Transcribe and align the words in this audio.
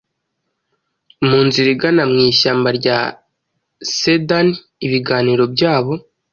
munzira 1.27 1.67
igana 1.75 2.03
mwishyamba 2.11 2.69
rya 2.79 2.97
Cedarnibiganiro 3.97 5.43
byabo 5.53 5.93